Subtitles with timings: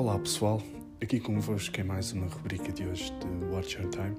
[0.00, 0.62] Olá pessoal,
[1.02, 4.16] aqui convosco é mais uma rubrica de hoje de Watch Your Time.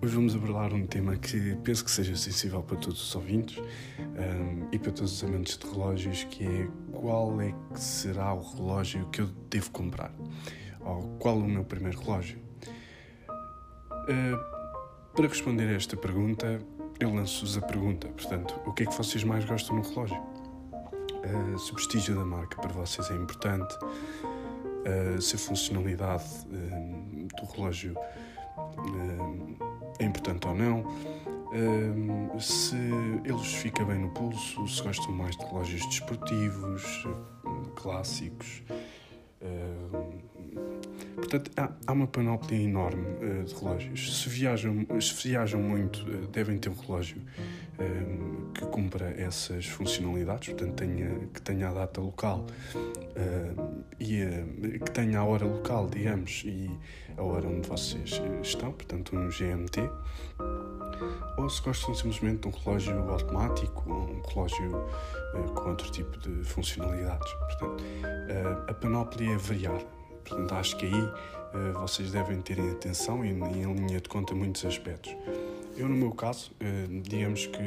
[0.00, 4.66] Hoje vamos abordar um tema que penso que seja sensível para todos os ouvintes um,
[4.72, 9.06] e para todos os amantes de relógios, que é qual é que será o relógio
[9.10, 10.10] que eu devo comprar?
[10.80, 12.38] Ou qual o meu primeiro relógio?
[13.28, 16.62] Uh, para responder a esta pergunta,
[16.98, 20.16] eu lanço-vos a pergunta, portanto, o que é que vocês mais gostam no relógio?
[20.16, 23.76] Uh, se o prestígio da marca para vocês é importante,
[24.86, 27.96] uh, se a funcionalidade uh, do relógio
[29.98, 30.84] é importante ou não,
[32.38, 32.76] se
[33.24, 37.06] ele fica bem no pulso, se gostam mais de relógios desportivos,
[37.74, 38.62] clássicos.
[41.16, 41.50] Portanto,
[41.86, 43.04] há, uma panóplia enorme
[43.44, 44.22] de relógios.
[44.22, 47.20] Se viajam, se viajam muito, devem ter um relógio
[47.80, 52.46] uh, que cumpra essas funcionalidades, portanto, tenha, que tenha a data local
[53.98, 56.70] e que tenha a hora local, digamos, e
[57.16, 59.80] a hora onde vocês estão, portanto, um GMT.
[61.36, 64.84] Ou se gostam simplesmente de um relógio automático ou um relógio
[65.54, 67.32] com outro tipo de funcionalidades.
[67.32, 67.84] Portanto,
[68.68, 70.00] a panóplia é variada
[70.30, 74.64] Portanto, acho que aí uh, vocês devem terem atenção e, em linha de conta muitos
[74.64, 75.14] aspectos.
[75.80, 77.62] Eu, no meu caso, uh, digamos que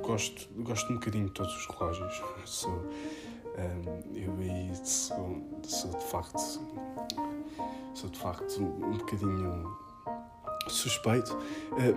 [0.00, 2.22] gosto, gosto um bocadinho de todos os relógios.
[2.46, 6.38] Sou, uh, eu aí sou, sou, de facto
[7.94, 9.76] sou de facto um, bocadinho
[10.68, 11.36] suspeito,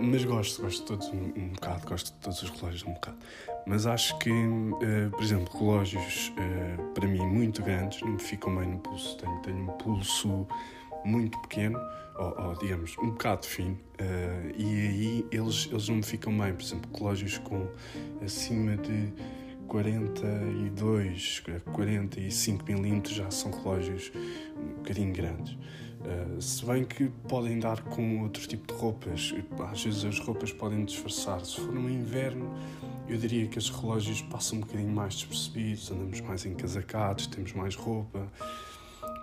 [0.00, 3.18] mas gosto, gosto de todos um, bocado, gosto de todos os relógios um bocado.
[3.64, 4.32] Mas acho que,
[5.12, 6.32] por exemplo, relógios
[6.92, 9.16] para mim muito grandes não me ficam bem no pulso.
[9.18, 10.48] Tenho, tenho um pulso
[11.04, 11.78] muito pequeno,
[12.16, 16.52] ou, ou digamos, um bocado fino, uh, e aí eles, eles não me ficam bem.
[16.52, 17.66] Por exemplo, relógios com
[18.22, 19.12] acima de
[19.68, 24.12] 42, 45 milímetros já são relógios
[24.56, 25.54] um bocadinho grandes.
[25.54, 29.32] Uh, se bem que podem dar com outro tipo de roupas,
[29.70, 31.44] às vezes as roupas podem disfarçar.
[31.44, 32.52] Se for no inverno,
[33.08, 37.74] eu diria que os relógios passam um bocadinho mais despercebidos, andamos mais encasacados, temos mais
[37.74, 38.26] roupa.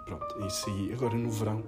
[0.05, 0.93] Pronto, isso aí.
[0.93, 1.63] Agora no verão,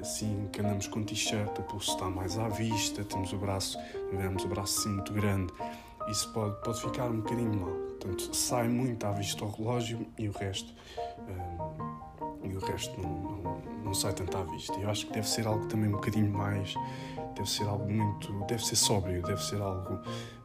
[0.00, 3.78] assim que andamos com t-shirt, o pulso está mais à vista, temos o braço,
[4.12, 5.52] vemos o braço assim muito grande,
[6.08, 7.74] isso pode, pode ficar um bocadinho mal.
[8.00, 10.74] Portanto, sai muito à vista o relógio e o resto.
[12.42, 13.10] e o resto não,
[13.42, 14.74] não, não sai tanto à vista.
[14.74, 16.74] Eu acho que deve ser algo também um bocadinho mais
[17.34, 18.32] deve ser algo muito.
[18.46, 19.94] deve ser sóbrio, deve ser algo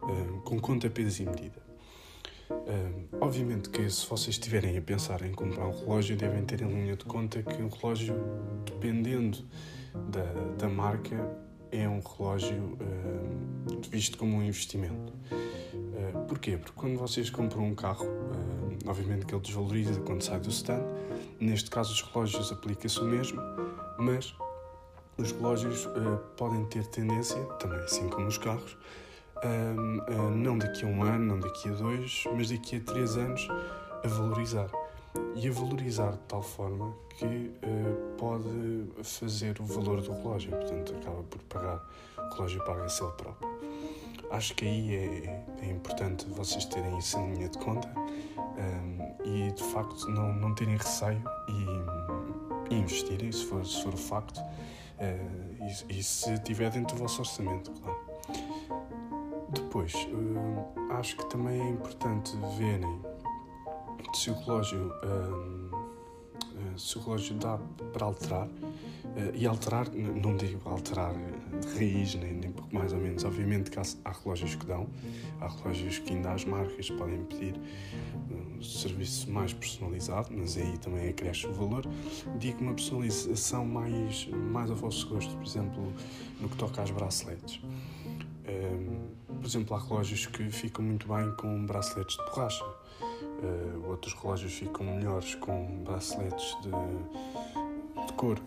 [0.03, 1.66] uh, com conta, peso e medida.
[2.49, 6.67] Uh, obviamente que se vocês estiverem a pensar em comprar um relógio, devem ter em
[6.67, 8.15] linha de conta que um relógio,
[8.65, 9.39] dependendo
[10.09, 10.23] da,
[10.57, 11.15] da marca,
[11.71, 15.13] é um relógio uh, visto como um investimento.
[15.73, 16.57] Uh, porquê?
[16.57, 18.07] Porque quando vocês compram um carro,
[18.85, 20.83] obviamente que ele desvaloriza quando sai do stand.
[21.39, 23.41] Neste caso, os relógios aplica-se o mesmo,
[23.99, 24.33] mas
[25.17, 28.77] os relógios uh, podem ter tendência, também assim como os carros,
[29.43, 33.17] uh, uh, não daqui a um ano, não daqui a dois, mas daqui a três
[33.17, 33.47] anos,
[34.03, 34.69] a valorizar.
[35.35, 37.51] E a valorizar de tal forma que
[38.17, 41.83] pode fazer o valor do relógio, portanto, acaba por pagar,
[42.17, 43.49] o relógio paga-se ele próprio.
[44.29, 49.51] Acho que aí é, é, importante vocês terem isso em linha de conta um, e
[49.51, 54.39] de facto não, não terem receio e, e investirem, se for, se for o facto,
[54.97, 58.06] Uh, e, e, se estiver dentro do vosso orçamento, claro.
[59.49, 63.01] Depois, uh, acho que também é importante verem
[64.13, 67.57] se o relógio, uh, se o relógio dá
[67.93, 68.47] para alterar.
[69.33, 73.23] e alterar, não digo alterar de raiz, nem, nem pouco mais ou menos.
[73.23, 74.87] Obviamente que há, há relógios que dão,
[75.41, 77.55] há relógios que ainda as marcas podem pedir
[78.63, 81.85] serviço mais personalizado, mas aí também acresce o valor.
[82.37, 85.93] Digo uma personalização mais, mais a vosso gosto, por exemplo,
[86.39, 87.61] no que toca às braceletes.
[88.47, 94.13] Um, por exemplo, há relógios que ficam muito bem com braceletes de borracha, uh, outros
[94.15, 98.41] relógios ficam melhores com braceletes de, de couro.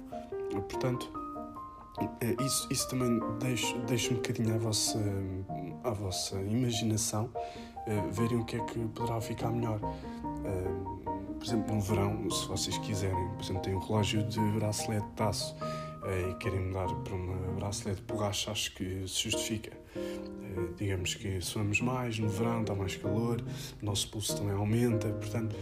[0.68, 1.10] Portanto,
[2.20, 4.98] eh, isso, isso também deixa, deixa um bocadinho à vossa,
[5.84, 9.80] à vossa imaginação uh, verem o que é que poderá ficar melhor.
[9.80, 11.00] Uh,
[11.38, 15.22] por exemplo, no verão, se vocês quiserem, por exemplo, tem um relógio de bracelete de
[15.22, 19.72] aço uh, e querem mudar para uma bracelete de borracha, acho que se justifica.
[20.76, 23.42] digamos que suamos mais no verão, está mais calor,
[23.80, 25.54] o nosso pulso também aumenta, portanto,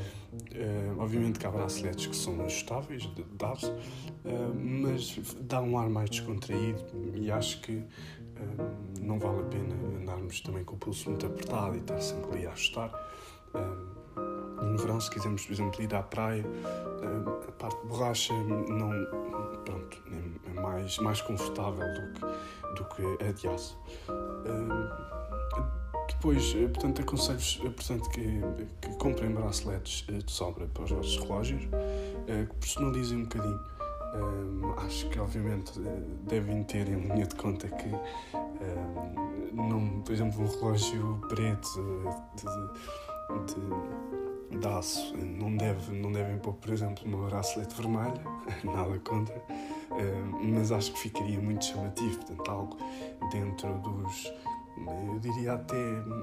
[0.99, 3.09] obviamente que há braceletes que são ajustáveis,
[3.43, 3.75] aço,
[4.55, 7.83] mas dá um ar mais descontraído e acho que
[9.01, 12.47] não vale a pena andarmos também com o pulso muito apertado e estar sempre ali
[12.47, 12.93] a ajustar.
[14.63, 16.45] No verão, se quisermos, por exemplo, ir à praia,
[17.49, 18.91] a parte de borracha não,
[19.65, 20.03] pronto,
[20.47, 22.21] é mais, mais confortável do que,
[22.77, 23.79] do que a de aço.
[26.09, 28.41] Depois, portanto, aconselho-vos portanto, que,
[28.81, 33.61] que comprem braceletes de sobra para os vossos relógios, que personalizem um bocadinho.
[34.79, 35.79] acho que, obviamente,
[36.27, 37.91] devem ter em linha de conta que,
[40.05, 41.69] por exemplo, um relógio preto
[42.35, 42.89] de, de
[43.47, 45.17] de aço.
[45.17, 48.21] Não, deve, não devem pôr, por exemplo, uma bracelete vermelha,
[48.65, 52.17] nada contra, eh, mas acho que ficaria muito chamativo.
[52.19, 52.77] Portanto, algo
[53.31, 54.33] dentro dos.
[54.79, 55.77] Eu diria até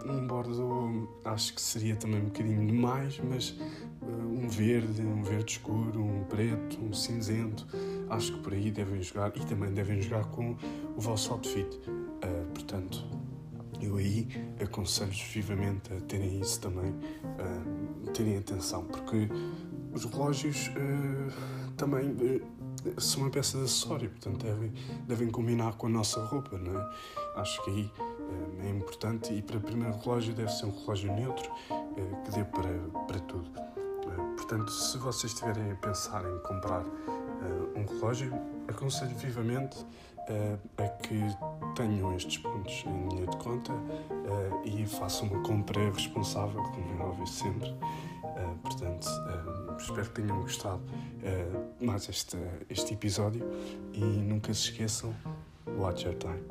[0.10, 3.58] um bordo, acho que seria também um bocadinho demais, mas
[4.02, 7.68] eh, um verde, um verde escuro, um preto, um cinzento,
[8.10, 10.56] acho que por aí devem jogar e também devem jogar com
[10.96, 11.68] o vosso outfit.
[11.88, 13.06] Uh, portanto,
[13.82, 14.28] eu aí
[14.62, 19.30] aconselho-vos vivamente a terem isso também, uh, terem atenção, porque
[19.94, 24.74] os relógios uh, também uh, são uma peça de acessório, portanto devem,
[25.08, 26.90] devem combinar com a nossa roupa, não é?
[27.36, 27.92] Acho que aí
[28.62, 31.50] é importante e para o primeiro relógio deve ser um relógio neutro
[32.24, 33.50] que dê para, para tudo.
[34.36, 36.84] portanto, se vocês estiverem a pensar em comprar
[37.76, 38.34] um relógio,
[38.68, 39.86] aconselho vivamente
[40.78, 41.20] a que
[41.76, 47.06] tenham estes pontos em linha de conta uh, e façam uma compra responsável, como é
[47.06, 47.70] óbvio sempre.
[47.70, 49.08] Uh, portanto,
[49.78, 50.82] espero que tenham gostado
[51.82, 52.38] mais este,
[52.70, 53.44] este episódio
[53.94, 55.14] e nunca se esqueçam,
[55.78, 56.42] watch your time.